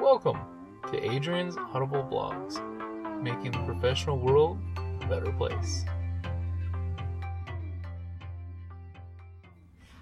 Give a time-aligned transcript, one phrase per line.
[0.00, 0.40] Welcome
[0.90, 2.58] to Adrienne's Audible Blogs,
[3.22, 4.58] making the professional world
[5.02, 5.84] a better place.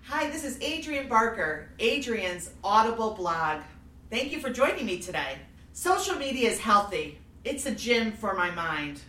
[0.04, 3.62] Hi, this is Adrienne Barker, Adrienne's Audible blog.
[4.08, 5.38] Thank you for joining me today.
[5.72, 9.00] Social media is healthy, it's a gym for my mind.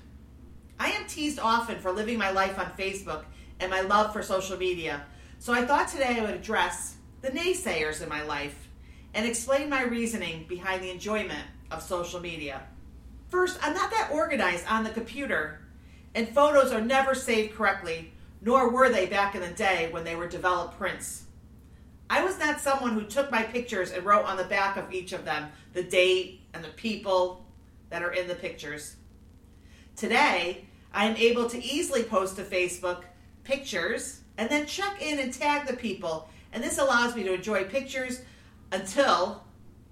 [0.79, 3.25] I am teased often for living my life on Facebook
[3.59, 5.05] and my love for social media,
[5.37, 8.68] so I thought today I would address the naysayers in my life
[9.13, 12.61] and explain my reasoning behind the enjoyment of social media.
[13.29, 15.59] First, I'm not that organized on the computer,
[16.15, 20.15] and photos are never saved correctly, nor were they back in the day when they
[20.15, 21.23] were developed prints.
[22.09, 25.13] I was not someone who took my pictures and wrote on the back of each
[25.13, 27.45] of them the date and the people
[27.89, 28.95] that are in the pictures.
[29.95, 33.03] Today, I am able to easily post to Facebook
[33.43, 37.65] pictures and then check in and tag the people, and this allows me to enjoy
[37.65, 38.21] pictures
[38.71, 39.43] until,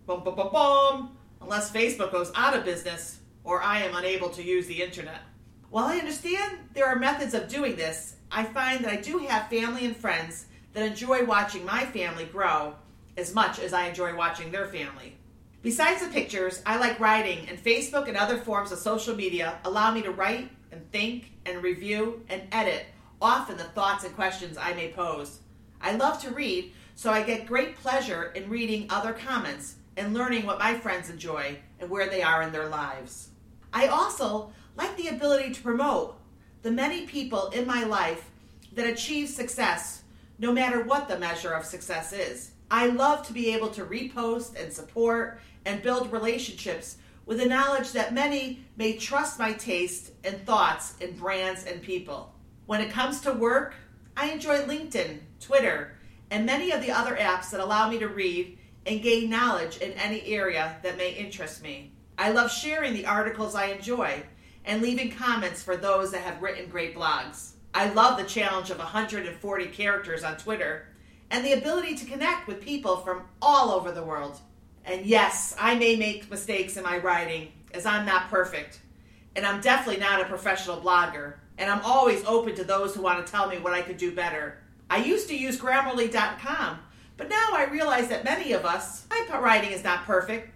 [0.05, 4.43] boom, boom, boom, boom, unless Facebook goes out of business or I am unable to
[4.43, 5.21] use the internet.
[5.69, 9.49] While I understand there are methods of doing this, I find that I do have
[9.49, 12.75] family and friends that enjoy watching my family grow
[13.15, 15.17] as much as I enjoy watching their family.
[15.63, 19.91] Besides the pictures, I like writing, and Facebook and other forms of social media allow
[19.91, 22.85] me to write and think and review and edit
[23.21, 25.39] often the thoughts and questions I may pose.
[25.81, 30.47] I love to read, so I get great pleasure in reading other comments and learning
[30.47, 33.29] what my friends enjoy and where they are in their lives.
[33.71, 36.19] I also like the ability to promote
[36.63, 38.31] the many people in my life
[38.73, 40.01] that achieve success,
[40.39, 42.53] no matter what the measure of success is.
[42.71, 47.91] I love to be able to repost and support and build relationships with the knowledge
[47.91, 52.33] that many may trust my taste and thoughts in brands and people.
[52.65, 53.75] When it comes to work,
[54.15, 55.96] I enjoy LinkedIn, Twitter,
[56.31, 59.91] and many of the other apps that allow me to read and gain knowledge in
[59.93, 61.91] any area that may interest me.
[62.17, 64.23] I love sharing the articles I enjoy
[64.65, 67.51] and leaving comments for those that have written great blogs.
[67.73, 70.87] I love the challenge of 140 characters on Twitter
[71.29, 74.39] and the ability to connect with people from all over the world.
[74.85, 78.79] And yes, I may make mistakes in my writing as I'm not perfect.
[79.35, 81.35] And I'm definitely not a professional blogger.
[81.57, 84.11] And I'm always open to those who want to tell me what I could do
[84.11, 84.57] better.
[84.97, 86.79] I used to use Grammarly.com,
[87.17, 90.49] but now I realize that many of us, my writing is not perfect,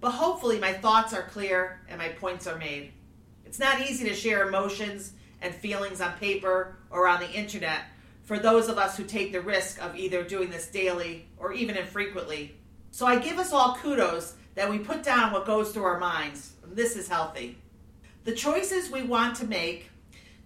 [0.00, 2.94] but hopefully my thoughts are clear and my points are made.
[3.44, 7.82] It's not easy to share emotions and feelings on paper or on the internet
[8.22, 11.76] for those of us who take the risk of either doing this daily or even
[11.76, 12.56] infrequently.
[12.92, 16.54] So I give us all kudos that we put down what goes through our minds.
[16.66, 17.58] This is healthy.
[18.24, 19.90] The choices we want to make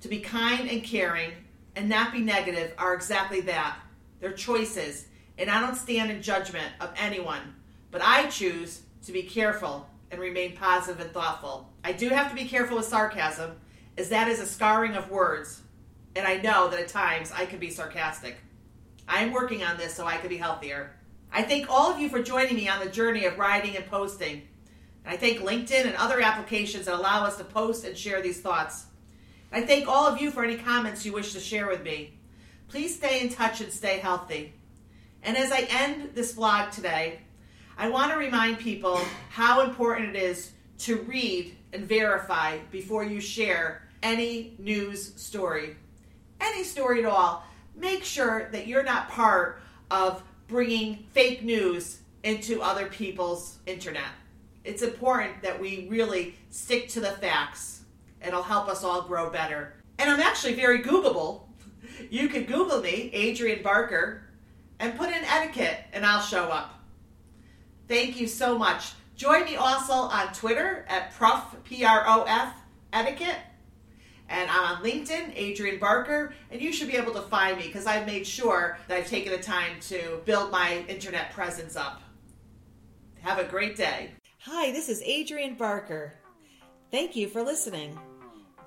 [0.00, 1.30] to be kind and caring
[1.76, 3.76] and not be negative are exactly that.
[4.18, 5.06] They're choices,
[5.38, 7.54] and I don't stand in judgment of anyone,
[7.90, 11.70] but I choose to be careful and remain positive and thoughtful.
[11.84, 13.52] I do have to be careful with sarcasm,
[13.98, 15.60] as that is a scarring of words,
[16.16, 18.38] and I know that at times I can be sarcastic.
[19.06, 20.96] I am working on this so I can be healthier.
[21.30, 24.48] I thank all of you for joining me on the journey of writing and posting.
[25.04, 28.40] And I thank LinkedIn and other applications that allow us to post and share these
[28.40, 28.86] thoughts.
[29.52, 32.14] I thank all of you for any comments you wish to share with me.
[32.68, 34.52] Please stay in touch and stay healthy.
[35.22, 37.20] And as I end this vlog today,
[37.78, 43.20] I want to remind people how important it is to read and verify before you
[43.20, 45.76] share any news story.
[46.40, 47.44] Any story at all.
[47.76, 54.10] Make sure that you're not part of bringing fake news into other people's internet.
[54.64, 57.82] It's important that we really stick to the facts
[58.26, 59.74] It'll help us all grow better.
[59.98, 61.42] And I'm actually very Googleable.
[62.10, 64.22] You can Google me, Adrienne Barker,
[64.78, 66.80] and put in etiquette, and I'll show up.
[67.88, 68.92] Thank you so much.
[69.14, 72.54] Join me also on Twitter at Prof, P-R-O-F,
[72.92, 73.38] etiquette.
[74.28, 77.86] And I'm on LinkedIn, Adrienne Barker, and you should be able to find me because
[77.86, 82.02] I've made sure that I've taken the time to build my internet presence up.
[83.20, 84.10] Have a great day.
[84.40, 86.14] Hi, this is Adrienne Barker.
[86.90, 87.98] Thank you for listening.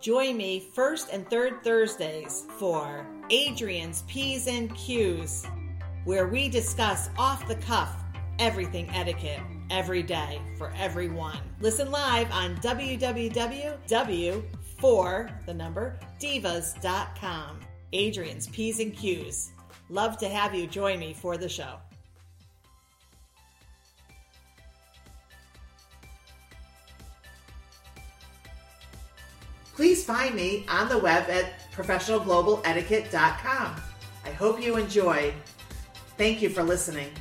[0.02, 5.46] Join me first and third Thursdays for Adrienne's P's and Q's,
[6.06, 7.94] where we discuss off the cuff
[8.40, 11.40] everything etiquette every day for everyone.
[11.60, 12.90] Listen live on www.for
[15.46, 17.60] the number divas.com.
[17.94, 19.52] Adrienne's P's and Q's.
[19.90, 21.76] Love to have you join me for the show.
[30.10, 33.76] Find me on the web at professionalglobaletiquette.com.
[34.26, 35.32] I hope you enjoy.
[36.18, 37.12] Thank you for listening.